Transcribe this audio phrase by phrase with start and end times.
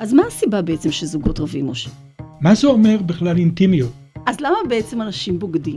[0.00, 1.90] אז מה הסיבה בעצם שזוגות רבים, משה?
[2.40, 3.92] מה זה אומר בכלל אינטימיות?
[4.26, 5.76] אז למה בעצם אנשים בוגדים?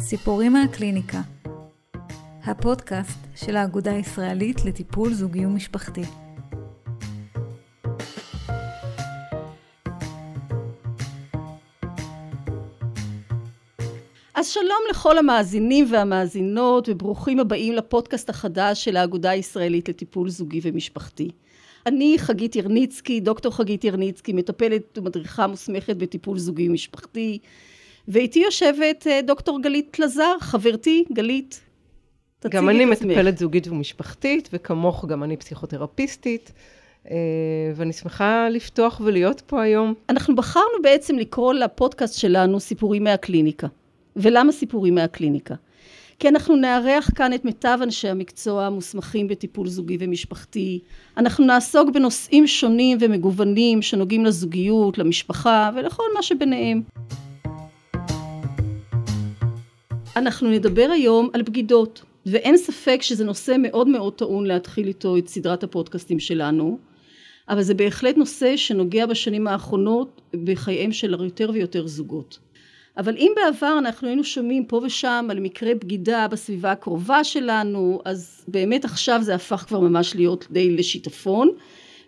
[0.00, 1.20] סיפורים מהקליניקה,
[2.44, 6.02] הפודקאסט של האגודה הישראלית לטיפול זוגי ומשפחתי.
[14.34, 21.30] אז שלום לכל המאזינים והמאזינות וברוכים הבאים לפודקאסט החדש של האגודה הישראלית לטיפול זוגי ומשפחתי.
[21.88, 27.38] אני חגית ירניצקי, דוקטור חגית ירניצקי, מטפלת ומדריכה מוסמכת בטיפול זוגי ומשפחתי,
[28.08, 31.60] ואיתי יושבת אה, דוקטור גלית לזר, חברתי גלית.
[32.48, 36.52] גם אני מטפלת זוגית ומשפחתית, וכמוך גם אני פסיכותרפיסטית.
[37.10, 37.16] אה,
[37.74, 39.94] ואני שמחה לפתוח ולהיות פה היום.
[40.08, 43.66] אנחנו בחרנו בעצם לקרוא לפודקאסט שלנו סיפורים מהקליניקה.
[44.16, 45.54] ולמה סיפורים מהקליניקה?
[46.18, 50.80] כי אנחנו נארח כאן את מיטב אנשי המקצוע המוסמכים בטיפול זוגי ומשפחתי.
[51.16, 56.82] אנחנו נעסוק בנושאים שונים ומגוונים שנוגעים לזוגיות, למשפחה ולכל מה שביניהם.
[60.16, 65.28] אנחנו נדבר היום על בגידות, ואין ספק שזה נושא מאוד מאוד טעון להתחיל איתו את
[65.28, 66.78] סדרת הפודקאסטים שלנו,
[67.48, 72.38] אבל זה בהחלט נושא שנוגע בשנים האחרונות בחייהם של יותר ויותר זוגות.
[72.98, 78.44] אבל אם בעבר אנחנו היינו שומעים פה ושם על מקרה בגידה בסביבה הקרובה שלנו, אז
[78.48, 81.50] באמת עכשיו זה הפך כבר ממש להיות די לשיטפון.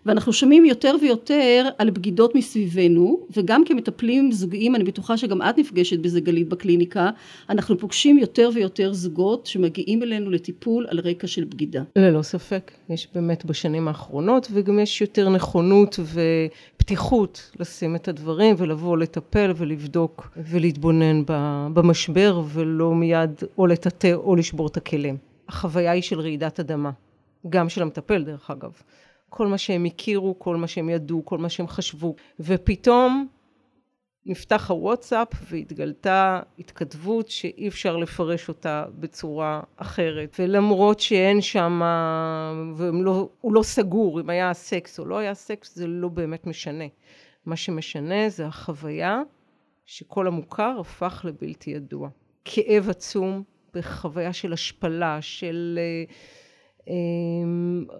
[0.05, 5.99] ואנחנו שומעים יותר ויותר על בגידות מסביבנו, וגם כמטפלים זוגיים, אני בטוחה שגם את נפגשת
[5.99, 7.09] בזה גלית בקליניקה,
[7.49, 11.83] אנחנו פוגשים יותר ויותר זוגות שמגיעים אלינו לטיפול על רקע של בגידה.
[11.95, 15.99] ללא ספק, יש באמת בשנים האחרונות, וגם יש יותר נכונות
[16.75, 21.23] ופתיחות לשים את הדברים ולבוא לטפל ולבדוק ולהתבונן
[21.73, 25.17] במשבר, ולא מיד או לטאטא או לשבור את הכלים.
[25.49, 26.91] החוויה היא של רעידת אדמה,
[27.49, 28.71] גם של המטפל דרך אגב.
[29.33, 32.15] כל מה שהם הכירו, כל מה שהם ידעו, כל מה שהם חשבו.
[32.39, 33.27] ופתאום
[34.25, 40.35] נפתח הוואטסאפ והתגלתה התכתבות שאי אפשר לפרש אותה בצורה אחרת.
[40.39, 41.81] ולמרות שאין שם,
[42.93, 46.85] לא, לא סגור אם היה סקס או לא היה סקס, זה לא באמת משנה.
[47.45, 49.21] מה שמשנה זה החוויה
[49.85, 52.09] שכל המוכר הפך לבלתי ידוע.
[52.45, 55.79] כאב עצום בחוויה של השפלה, של...
[56.07, 56.41] Uh,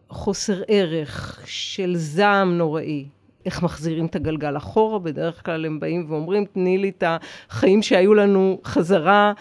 [0.10, 3.06] חוסר ערך, של זעם נוראי.
[3.46, 8.14] איך מחזירים את הגלגל אחורה, בדרך כלל הם באים ואומרים, תני לי את החיים שהיו
[8.14, 9.34] לנו חזרה,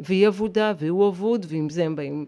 [0.00, 2.26] והיא אבודה והוא אבוד, ועם זה הם באים.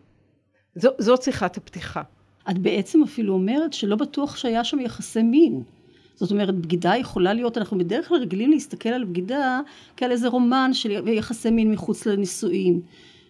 [0.75, 2.03] זו, זו שיחת הפתיחה.
[2.50, 5.62] את בעצם אפילו אומרת שלא בטוח שהיה שם יחסי מין.
[6.15, 9.60] זאת אומרת, בגידה יכולה להיות, אנחנו בדרך כלל רגילים להסתכל על בגידה
[9.97, 12.81] כעל איזה רומן של יחסי מין מחוץ לנישואים.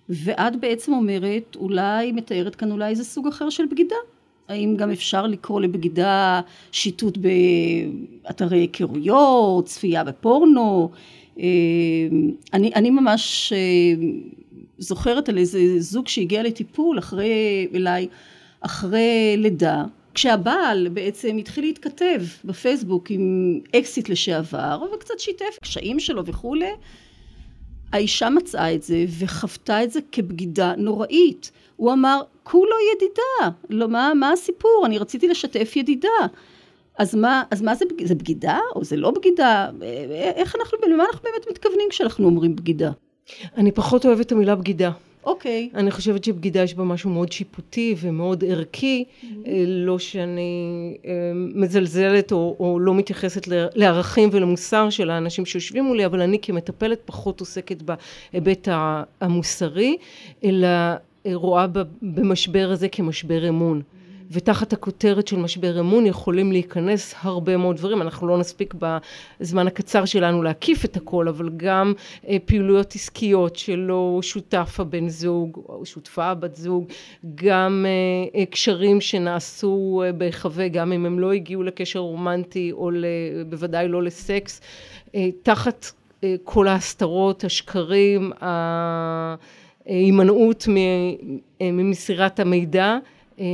[0.09, 3.97] ואת בעצם אומרת, אולי מתארת כאן אולי איזה סוג אחר של בגידה.
[4.49, 6.41] האם גם אפשר לקרוא לבגידה
[6.73, 10.91] שיטוט באתרי היכרויות, צפייה בפורנו?
[11.39, 11.45] אה,
[12.53, 14.07] אני, אני ממש אה,
[14.79, 18.09] זוכרת על איזה זוג שהגיע לטיפול אחרי, אליי,
[18.61, 19.85] אחרי לידה,
[20.15, 26.71] כשהבעל בעצם התחיל להתכתב בפייסבוק עם אקסיט לשעבר, וקצת שיתף קשיים שלו וכולי,
[27.93, 31.51] האישה מצאה את זה וחוותה את זה כבגידה נוראית.
[31.77, 33.57] הוא אמר, כולו ידידה.
[33.71, 34.83] לא, מה, מה הסיפור?
[34.87, 36.09] אני רציתי לשתף ידידה.
[36.99, 39.71] אז מה, אז מה זה, זה בגידה או זה לא בגידה?
[40.35, 42.91] איך אנחנו, למה אנחנו באמת מתכוונים כשאנחנו אומרים בגידה?
[43.57, 44.91] אני פחות אוהבת את המילה בגידה.
[45.27, 45.71] אוקיי.
[45.73, 45.79] Okay.
[45.79, 49.27] אני חושבת שבגידה יש בה משהו מאוד שיפוטי ומאוד ערכי, mm-hmm.
[49.67, 56.21] לא שאני אה, מזלזלת או, או לא מתייחסת לערכים ולמוסר של האנשים שיושבים מולי, אבל
[56.21, 58.69] אני כמטפלת פחות עוסקת בהיבט
[59.21, 59.97] המוסרי,
[60.45, 60.69] אלא
[61.33, 61.67] רואה
[62.03, 63.83] במשבר הזה כמשבר אמון.
[64.31, 68.03] ותחת הכותרת של משבר אמון יכולים להיכנס הרבה מאוד דברים.
[68.03, 68.75] אנחנו לא נספיק
[69.41, 71.93] בזמן הקצר שלנו להקיף את הכל, אבל גם
[72.29, 76.85] אה, פעילויות עסקיות שלא שותף הבן זוג או שותפה הבת זוג,
[77.35, 82.91] גם אה, אה, קשרים שנעשו בהיחווה, גם אם הם לא הגיעו לקשר רומנטי או
[83.49, 84.61] בוודאי לא לסקס,
[85.43, 85.87] תחת
[86.45, 88.33] כל ההסתרות, השקרים,
[89.87, 90.69] ההימנעות
[91.61, 92.99] ממסירת המידע.
[93.41, 93.45] אה,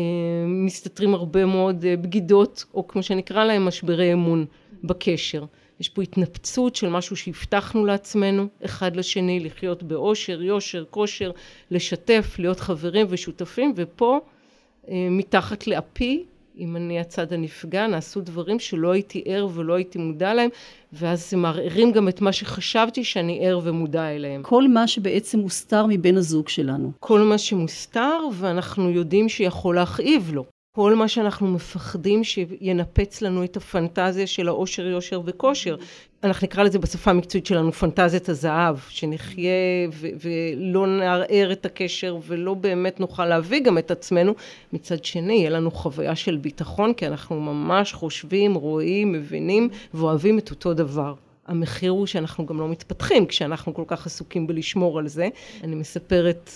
[0.46, 4.44] מסתתרים הרבה מאוד אה, בגידות, או כמו שנקרא להם, משברי אמון
[4.84, 5.44] בקשר.
[5.81, 11.31] יש פה התנפצות של משהו שהבטחנו לעצמנו, אחד לשני, לחיות באושר, יושר, כושר,
[11.70, 14.20] לשתף, להיות חברים ושותפים, ופה,
[14.88, 16.25] אה, מתחת לאפי,
[16.58, 20.50] אם אני הצד הנפגע, נעשו דברים שלא הייתי ער ולא הייתי מודע להם,
[20.93, 24.43] ואז הם מערערים גם את מה שחשבתי שאני ער ומודע אליהם.
[24.43, 26.93] כל מה שבעצם מוסתר מבן הזוג שלנו.
[27.00, 30.44] כל מה שמוסתר, ואנחנו יודעים שיכול להכאיב לו.
[30.77, 35.77] כל מה שאנחנו מפחדים שינפץ לנו את הפנטזיה של האושר, יושר וכושר.
[36.25, 39.51] אנחנו נקרא לזה בשפה המקצועית שלנו פנטזיית הזהב, שנחיה
[39.93, 44.35] ו- ולא נערער את הקשר ולא באמת נוכל להביא גם את עצמנו.
[44.73, 50.51] מצד שני, יהיה לנו חוויה של ביטחון, כי אנחנו ממש חושבים, רואים, מבינים ואוהבים את
[50.51, 51.15] אותו דבר.
[51.47, 55.29] המחיר הוא שאנחנו גם לא מתפתחים כשאנחנו כל כך עסוקים בלשמור על זה.
[55.65, 56.51] אני מספרת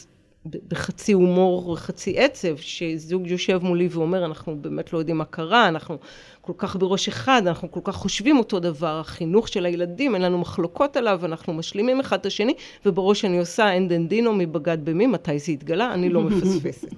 [0.68, 5.98] בחצי הומור וחצי עצב, שזוג יושב מולי ואומר, אנחנו באמת לא יודעים מה קרה, אנחנו
[6.40, 10.38] כל כך בראש אחד, אנחנו כל כך חושבים אותו דבר, החינוך של הילדים, אין לנו
[10.38, 12.54] מחלוקות עליו, אנחנו משלימים אחד את השני,
[12.86, 16.88] ובראש אני עושה אין דן דינו מבגד במי, מתי זה יתגלה, אני לא מפספסת.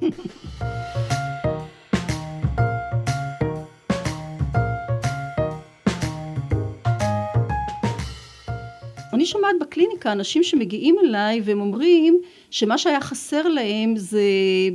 [9.19, 12.21] אני שומעת בקליניקה אנשים שמגיעים אליי והם אומרים
[12.51, 14.23] שמה שהיה חסר להם זה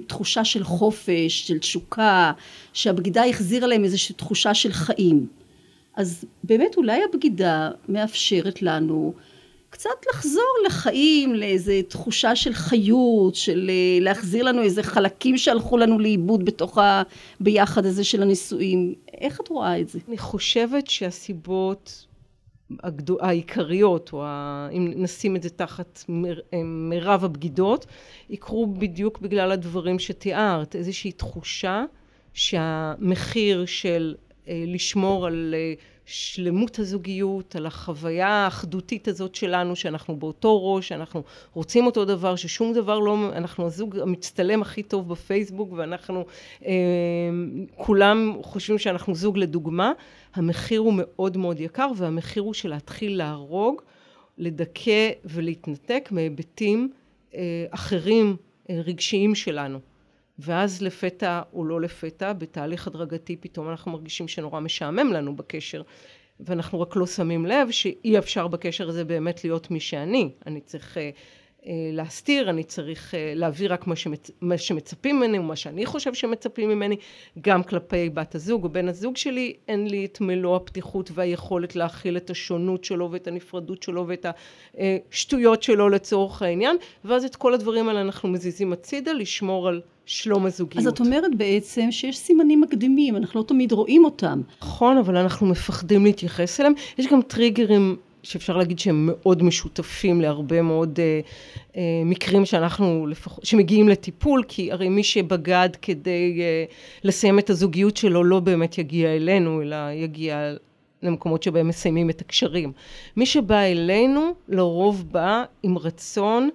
[0.08, 2.32] תחושה של חופש, של תשוקה,
[2.74, 5.28] שהבגידה החזירה להם איזושהי תחושה של חיים.
[5.96, 9.14] אז באמת אולי הבגידה מאפשרת לנו
[9.70, 16.00] קצת לחזור לחיים, לאיזה תחושה של חיות, של אה, להחזיר לנו איזה חלקים שהלכו לנו
[16.00, 18.94] לאיבוד בתוך הביחד הזה של הנישואים.
[19.22, 20.00] איך את רואה את זה?
[20.08, 22.06] אני חושבת שהסיבות
[22.84, 27.86] הגדו, העיקריות, או ה, אם נשים את זה תחת מר, מירב הבגידות,
[28.30, 31.86] יקרו בדיוק בגלל הדברים שתיארת, איזושהי תחושה
[32.34, 34.16] שהמחיר של
[34.48, 35.74] אה, לשמור על אה,
[36.06, 41.24] שלמות הזוגיות, על החוויה האחדותית הזאת שלנו, שאנחנו באותו ראש, שאנחנו
[41.54, 46.26] רוצים אותו דבר, ששום דבר לא, אנחנו הזוג המצטלם הכי טוב בפייסבוק, ואנחנו
[46.66, 46.72] אה,
[47.76, 49.92] כולם חושבים שאנחנו זוג לדוגמה,
[50.34, 53.82] המחיר הוא מאוד מאוד יקר, והמחיר הוא של להתחיל להרוג,
[54.38, 56.92] לדכא ולהתנתק מהיבטים
[57.36, 58.36] אה, אחרים
[58.70, 59.93] אה, רגשיים שלנו.
[60.40, 65.82] ואז לפתע או לא לפתע, בתהליך הדרגתי פתאום אנחנו מרגישים שנורא משעמם לנו בקשר,
[66.40, 70.30] ואנחנו רק לא שמים לב שאי אפשר בקשר הזה באמת להיות מי שאני.
[70.46, 71.10] אני צריך אה,
[71.66, 74.32] אה, להסתיר, אני צריך אה, להביא רק מה, שמצ...
[74.42, 76.96] מה שמצפים ממני ומה שאני חושב שמצפים ממני,
[77.42, 82.18] גם כלפי בת הזוג או בן הזוג שלי, אין לי את מלוא הפתיחות והיכולת להכיל
[82.18, 84.26] את השונות שלו ואת הנפרדות שלו ואת
[85.12, 90.46] השטויות שלו לצורך העניין, ואז את כל הדברים האלה אנחנו מזיזים הצידה, לשמור על שלום
[90.46, 90.88] הזוגיות.
[90.88, 94.42] אז את אומרת בעצם שיש סימנים מקדימים, אנחנו לא תמיד רואים אותם.
[94.62, 96.74] נכון, אבל אנחנו מפחדים להתייחס אליהם.
[96.98, 101.20] יש גם טריגרים שאפשר להגיד שהם מאוד משותפים להרבה מאוד אה,
[101.76, 106.66] אה, מקרים שאנחנו, לפח, שמגיעים לטיפול, כי הרי מי שבגד כדי אה,
[107.04, 110.54] לסיים את הזוגיות שלו לא באמת יגיע אלינו, אלא יגיע
[111.04, 112.72] למקומות שבהם מסיימים את הקשרים.
[113.18, 116.50] מי שבא אלינו לרוב בא עם רצון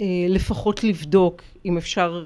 [0.00, 2.24] אה, לפחות לבדוק אם אפשר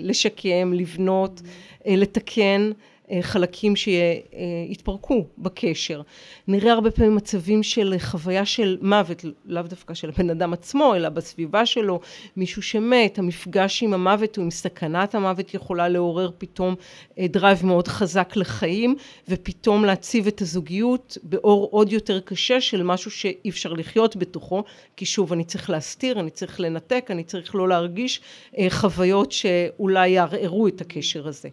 [0.00, 1.40] לשקם, לבנות,
[1.86, 2.70] אה, לתקן.
[3.10, 6.02] אה, חלקים שיתפרקו בקשר.
[6.48, 11.08] נראה הרבה פעמים מצבים של חוויה של מוות, לאו דווקא של הבן אדם עצמו, אלא
[11.08, 12.00] בסביבה שלו,
[12.36, 16.74] מישהו שמת, המפגש עם המוות או עם סכנת המוות יכולה לעורר פתאום
[17.20, 18.96] drive מאוד חזק לחיים,
[19.28, 24.64] ופתאום להציב את הזוגיות באור עוד יותר קשה של משהו שאי אפשר לחיות בתוכו,
[24.96, 28.20] כי שוב, אני צריך להסתיר, אני צריך לנתק, אני צריך לא להרגיש
[28.68, 31.48] חוויות שאולי יערערו את הקשר הזה.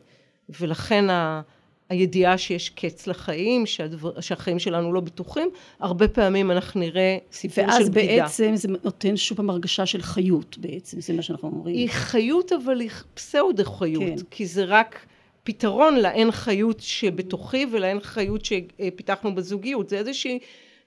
[0.50, 1.42] ולכן ה...
[1.90, 5.50] הידיעה שיש קץ לחיים, שהדבר, שהחיים שלנו לא בטוחים,
[5.80, 8.24] הרבה פעמים אנחנו נראה סיפור של בגידה.
[8.24, 11.76] ואז בעצם זה נותן שוב פעם הרגשה של חיות בעצם, זה מה שאנחנו אומרים.
[11.76, 14.16] היא חיות אבל היא פסאודו חיות, כן.
[14.32, 15.06] כי זה רק
[15.44, 20.40] פתרון לאין חיות שבתוכי ולאין חיות שפיתחנו בזוגיות, זה איזושהי...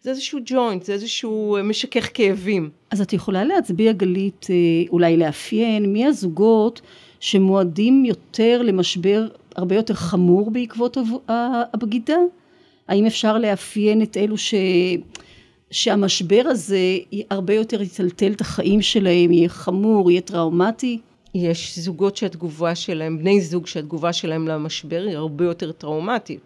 [0.02, 2.70] זה איזשהו ג'וינט, זה איזשהו משכך כאבים.
[2.90, 4.54] אז את יכולה להצביע, גלית, אה,
[4.90, 6.80] אולי לאפיין, מי הזוגות
[7.20, 10.96] שמועדים יותר למשבר הרבה יותר חמור בעקבות
[11.28, 12.16] הבגידה?
[12.88, 14.54] האם אפשר לאפיין את אלו ש...
[15.70, 16.98] שהמשבר הזה
[17.30, 20.98] הרבה יותר יטלטל את החיים שלהם, יהיה חמור, יהיה טראומטי?
[21.34, 26.40] יש זוגות שהתגובה שלהם, בני זוג שהתגובה שלהם למשבר היא הרבה יותר טראומטית.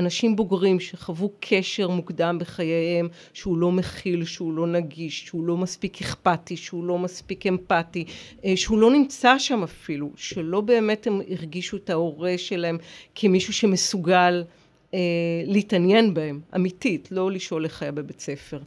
[0.00, 6.00] אנשים בוגרים שחוו קשר מוקדם בחייהם שהוא לא מכיל, שהוא לא נגיש, שהוא לא מספיק
[6.02, 8.04] אכפתי, שהוא לא מספיק אמפתי,
[8.44, 12.78] אה, שהוא לא נמצא שם אפילו, שלא באמת הם הרגישו את ההורה שלהם
[13.14, 14.44] כמישהו שמסוגל
[14.94, 14.98] אה,
[15.46, 18.58] להתעניין בהם, אמיתית, לא לשאול איך היה בבית ספר.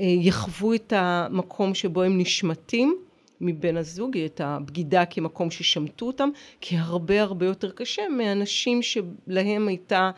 [0.00, 2.96] אה, יחוו את המקום שבו הם נשמטים
[3.40, 6.28] מבן הזוג, את הבגידה כמקום ששמטו אותם,
[6.60, 10.10] כי הרבה הרבה יותר קשה מאנשים שלהם הייתה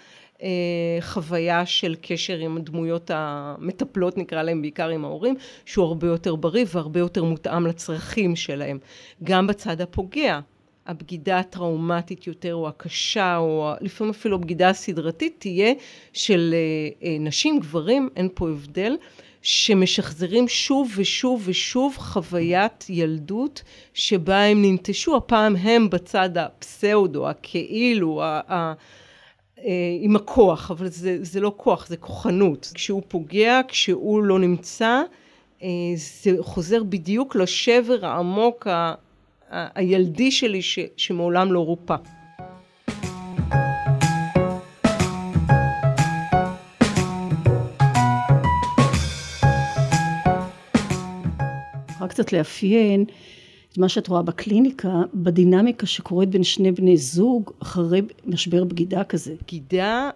[1.00, 6.64] חוויה של קשר עם הדמויות המטפלות, נקרא להם בעיקר עם ההורים, שהוא הרבה יותר בריא
[6.74, 8.78] והרבה יותר מותאם לצרכים שלהם.
[9.24, 10.40] גם בצד הפוגע,
[10.86, 15.72] הבגידה הטראומטית יותר או הקשה או לפעמים אפילו הבגידה הסדרתית תהיה
[16.12, 18.96] של אה, אה, נשים, גברים, אין פה הבדל,
[19.42, 23.62] שמשחזרים שוב ושוב ושוב חוויית ילדות
[23.94, 28.72] שבה הם ננטשו, הפעם הם בצד הפסאודו, הכאילו, אה,
[30.00, 32.70] עם הכוח, אבל זה, זה לא כוח, זה כוחנות.
[32.74, 35.02] כשהוא פוגע, כשהוא לא נמצא,
[35.94, 38.66] זה חוזר בדיוק לשבר העמוק
[39.50, 41.96] הילדי שלי ש, שמעולם לא רופא.
[52.00, 53.04] רק קצת לאפיין
[53.72, 59.34] את מה שאת רואה בקליניקה, בדינמיקה שקורית בין שני בני זוג אחרי משבר בגידה כזה.
[59.42, 60.10] בגידה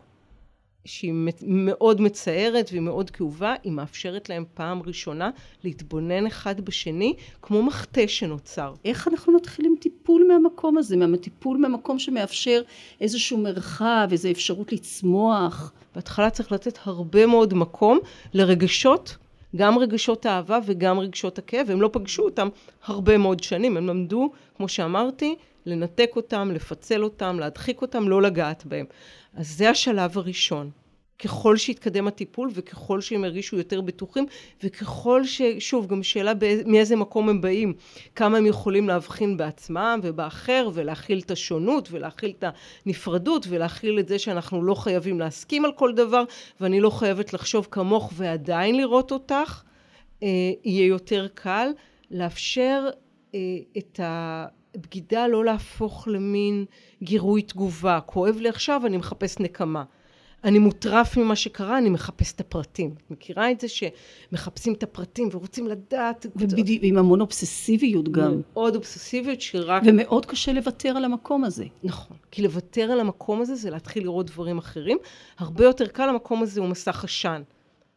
[0.84, 5.30] שהיא מאוד מצערת והיא מאוד כאובה, היא מאפשרת להם פעם ראשונה
[5.64, 8.75] להתבונן אחד בשני כמו מחטא שנוצר.
[8.84, 12.62] איך אנחנו מתחילים טיפול מהמקום הזה, מהטיפול מהמקום שמאפשר
[13.00, 15.73] איזשהו מרחב, איזו אפשרות לצמוח?
[15.94, 17.99] בהתחלה צריך לתת הרבה מאוד מקום
[18.34, 19.16] לרגשות,
[19.56, 22.49] גם רגשות האהבה וגם רגשות הכאב, הם לא פגשו אותם
[22.84, 25.34] הרבה מאוד שנים, הם למדו, כמו שאמרתי,
[25.66, 28.87] לנתק אותם, לפצל אותם, להדחיק אותם, לא לגעת בהם.
[29.34, 30.70] אז זה השלב הראשון.
[31.18, 34.26] ככל שיתקדם הטיפול וככל שהם ירגישו יותר בטוחים
[34.62, 35.42] וככל ש...
[35.59, 36.33] שוב, גם שאלה.
[36.66, 37.75] מאיזה מקום הם באים,
[38.14, 42.44] כמה הם יכולים להבחין בעצמם ובאחר ולהכיל את השונות ולהכיל את
[42.87, 46.25] הנפרדות ולהכיל את זה שאנחנו לא חייבים להסכים על כל דבר
[46.61, 49.62] ואני לא חייבת לחשוב כמוך ועדיין לראות אותך,
[50.23, 50.28] אה,
[50.64, 51.68] יהיה יותר קל
[52.11, 52.88] לאפשר
[53.35, 53.40] אה,
[53.78, 54.47] את ה...
[54.76, 56.64] בגידה לא להפוך למין
[57.02, 58.00] גירוי תגובה.
[58.06, 59.85] כואב לי עכשיו, אני מחפש נקמה.
[60.44, 62.94] אני מוטרף ממה שקרה, אני מחפש את הפרטים.
[63.10, 66.26] מכירה את זה שמחפשים את הפרטים ורוצים לדעת...
[66.36, 68.40] ובדיוק, עם המון אובססיביות גם.
[68.52, 69.82] מאוד אובססיביות שרק...
[69.86, 71.64] ומאוד קשה לוותר על המקום הזה.
[71.84, 72.16] נכון.
[72.30, 74.98] כי לוותר על המקום הזה זה להתחיל לראות דברים אחרים.
[75.38, 77.42] הרבה יותר קל המקום הזה הוא מסך עשן.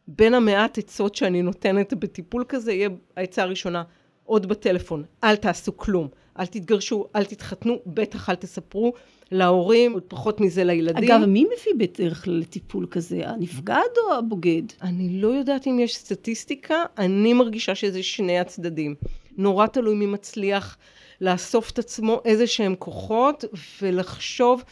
[0.08, 3.82] בין המעט עצות שאני נותנת בטיפול כזה, יהיה העצה הראשונה,
[4.24, 6.08] עוד בטלפון, אל תעשו כלום.
[6.38, 8.92] אל תתגרשו, אל תתחתנו, בטח אל תספרו
[9.32, 11.10] להורים, עוד פחות מזה לילדים.
[11.10, 14.62] אגב, מי מביא בדרך כלל לטיפול כזה, הנפגד או הבוגד?
[14.82, 18.94] אני לא יודעת אם יש סטטיסטיקה, אני מרגישה שזה שני הצדדים.
[19.36, 20.76] נורא תלוי מי מצליח
[21.20, 23.44] לאסוף את עצמו איזה שהם כוחות
[23.82, 24.62] ולחשוב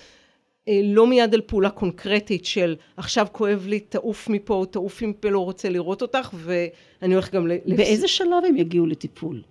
[0.68, 5.38] אה, לא מיד על פעולה קונקרטית של עכשיו כואב לי, תעוף מפה, תעוף מפה, לא
[5.38, 7.52] רוצה לראות אותך, ואני הולך גם ל...
[7.76, 9.42] באיזה שלב הם יגיעו לטיפול?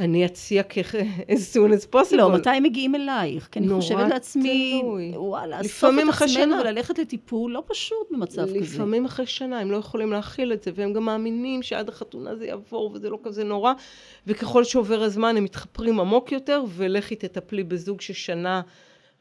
[0.00, 0.62] אני אציע
[1.28, 2.16] as soon as possible.
[2.16, 3.48] לא, מתי הם מגיעים אלייך?
[3.52, 4.82] כי אני חושבת לעצמי,
[5.14, 8.74] וואלה, אסוף את עצמנו וללכת לטיפול לא פשוט במצב לפעמים כזה.
[8.74, 12.46] לפעמים אחרי שנה, הם לא יכולים להכיל את זה, והם גם מאמינים שעד החתונה זה
[12.46, 13.72] יעבור וזה לא כזה נורא,
[14.26, 18.60] וככל שעובר הזמן הם מתחפרים עמוק יותר, ולכי תטפלי בזוג ששנה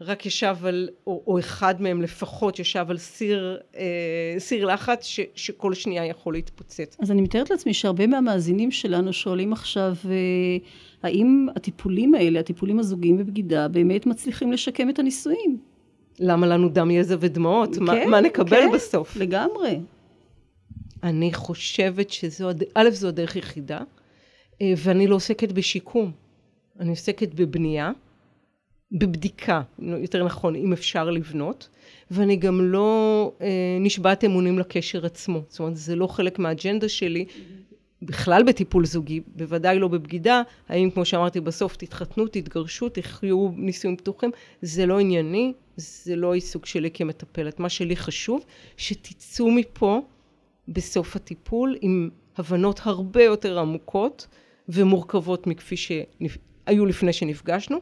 [0.01, 5.19] רק ישב על, או, או אחד מהם לפחות ישב על סיר, אה, סיר לחץ ש,
[5.35, 6.97] שכל שנייה יכול להתפוצץ.
[6.99, 10.11] אז אני מתארת לעצמי שהרבה מהמאזינים שלנו שואלים עכשיו, אה,
[11.03, 15.57] האם הטיפולים האלה, הטיפולים הזוגיים בבגידה, באמת מצליחים לשקם את הנישואים?
[16.19, 17.75] למה לנו דם, יזע ודמעות?
[17.75, 19.15] כן, מה, מה נקבל כן, בסוף?
[19.15, 19.79] לגמרי.
[21.03, 23.79] אני חושבת שזו, א', זו הדרך היחידה,
[24.61, 26.11] אה, ואני לא עוסקת בשיקום.
[26.79, 27.91] אני עוסקת בבנייה.
[28.91, 31.69] בבדיקה, יותר נכון, אם אפשר לבנות,
[32.11, 33.47] ואני גם לא אה,
[33.79, 35.41] נשבעת אמונים לקשר עצמו.
[35.47, 37.25] זאת אומרת, זה לא חלק מהאג'נדה שלי.
[38.01, 44.31] בכלל בטיפול זוגי, בוודאי לא בבגידה, האם כמו שאמרתי בסוף תתחתנו, תתגרשו, תחיו נישואים פתוחים,
[44.61, 47.59] זה לא ענייני, זה לא עיסוק שלי כמטפלת.
[47.59, 48.45] מה שלי חשוב,
[48.77, 50.01] שתצאו מפה
[50.67, 54.27] בסוף הטיפול עם הבנות הרבה יותר עמוקות
[54.69, 55.75] ומורכבות מכפי
[56.69, 57.77] שהיו לפני שנפגשנו,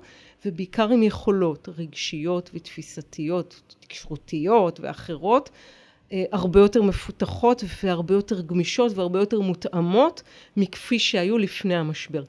[0.45, 5.49] ובעיקר עם יכולות רגשיות ותפיסתיות, תקשורתיות ואחרות,
[6.11, 10.23] אה, הרבה יותר מפותחות והרבה יותר גמישות והרבה יותר מותאמות
[10.57, 12.23] מכפי שהיו לפני המשבר.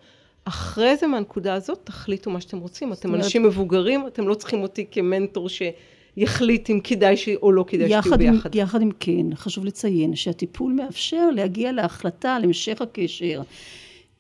[0.45, 2.93] אחרי זה מהנקודה הזאת תחליטו מה שאתם רוצים.
[2.93, 7.29] אתם אנשים מבוגרים, אתם לא צריכים אותי כמנטור שיחליט אם כדאי ש...
[7.29, 8.55] או לא כדאי שתהיו ביחד.
[8.55, 13.43] יחד עם כן, חשוב לציין שהטיפול מאפשר להגיע להחלטה על המשך הקשר.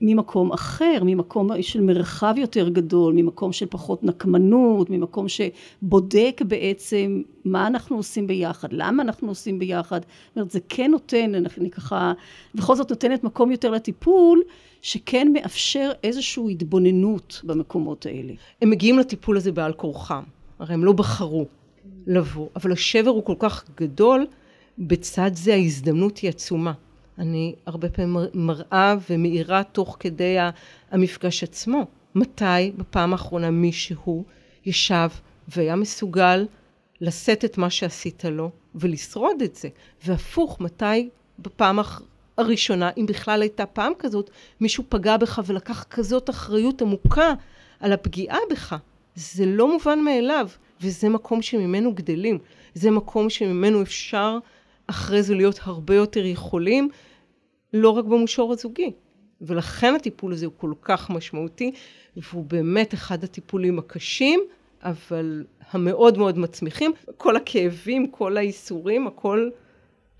[0.00, 7.67] ממקום אחר, ממקום של מרחב יותר גדול, ממקום של פחות נקמנות, ממקום שבודק בעצם מה
[7.67, 10.00] אנחנו עושים ביחד, למה אנחנו עושים ביחד.
[10.00, 12.12] זאת אומרת, זה כן נותן, אני ככה,
[12.55, 14.43] בכל זאת נותנת מקום יותר לטיפול,
[14.83, 18.33] שכן מאפשר איזושהי התבוננות במקומות האלה.
[18.62, 20.23] הם מגיעים לטיפול הזה בעל כורחם,
[20.59, 21.47] הרי הם לא בחרו
[22.07, 24.26] לבוא, אבל השבר הוא כל כך גדול,
[24.78, 26.73] בצד זה ההזדמנות היא עצומה.
[27.18, 30.37] אני הרבה פעמים מראה ומאירה תוך כדי
[30.90, 31.87] המפגש עצמו.
[32.14, 34.25] מתי בפעם האחרונה מישהו
[34.66, 35.08] ישב
[35.48, 36.46] והיה מסוגל
[37.00, 39.68] לשאת את מה שעשית לו ולשרוד את זה.
[40.04, 41.08] והפוך, מתי
[41.38, 41.78] בפעם
[42.38, 47.32] הראשונה, אם בכלל הייתה פעם כזאת, מישהו פגע בך ולקח כזאת אחריות עמוקה
[47.80, 48.76] על הפגיעה בך.
[49.14, 50.48] זה לא מובן מאליו,
[50.80, 52.38] וזה מקום שממנו גדלים.
[52.75, 54.38] זה מקום שממנו אפשר
[54.90, 56.88] אחרי זה להיות הרבה יותר יכולים,
[57.73, 58.92] לא רק במישור הזוגי.
[59.40, 61.73] ולכן הטיפול הזה הוא כל כך משמעותי,
[62.16, 64.40] והוא באמת אחד הטיפולים הקשים,
[64.83, 66.92] אבל המאוד מאוד מצמיחים.
[67.16, 69.50] כל הכאבים, כל האיסורים, הכל...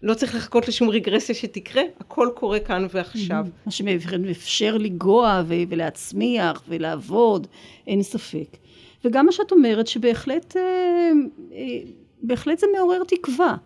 [0.03, 3.47] לא צריך לחכות לשום רגרסיה שתקרה, הכל קורה כאן ועכשיו.
[3.67, 7.47] מה שמאפשר לגוע ולהצמיח ולעבוד,
[7.87, 8.57] אין ספק.
[9.05, 10.63] וגם מה שאת אומרת שבהחלט אה,
[11.53, 11.79] אה,
[12.23, 13.57] בהחלט זה מעורר תקווה.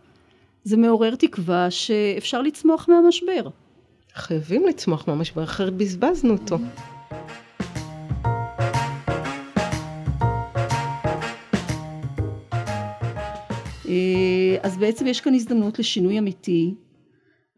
[0.64, 3.48] זה מעורר תקווה שאפשר לצמוח מהמשבר.
[4.14, 6.58] חייבים לצמוח מהמשבר, אחרת בזבזנו אותו.
[13.88, 16.74] אה, אז בעצם יש כאן הזדמנות לשינוי אמיתי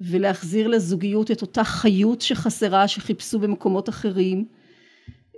[0.00, 4.44] ולהחזיר לזוגיות את אותה חיות שחסרה שחיפשו במקומות אחרים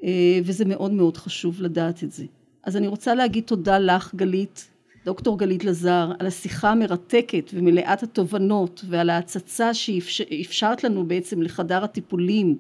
[0.05, 2.25] אה, וזה מאוד מאוד חשוב לדעת את זה.
[2.65, 4.71] אז אני רוצה להגיד תודה לך גלית,
[5.07, 12.57] דוקטור גלית לזר, על השיחה המרתקת ומלאת התובנות ועל ההצצה שאפשרת לנו בעצם לחדר הטיפולים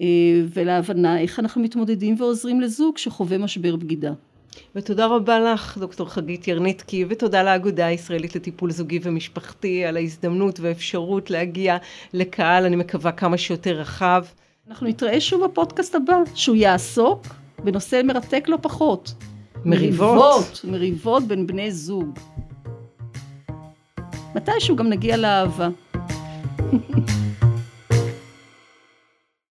[0.00, 0.06] אה,
[0.54, 4.12] ולהבנה איך אנחנו מתמודדים ועוזרים לזוג שחווה משבר בגידה.
[4.74, 11.30] ותודה רבה לך, דוקטור חגית ירניטקי, ותודה לאגודה הישראלית לטיפול זוגי ומשפחתי על ההזדמנות והאפשרות
[11.30, 11.76] להגיע
[12.12, 14.24] לקהל, אני מקווה כמה שיותר רחב.
[14.68, 17.26] אנחנו נתראה שוב בפודקאסט הבא, שהוא יעסוק
[17.64, 19.14] בנושא מרתק לא פחות.
[19.64, 20.08] מריבות.
[20.08, 22.18] מריבות, מריבות בין בני זוג.
[24.34, 25.68] מתישהו גם נגיע לאהבה.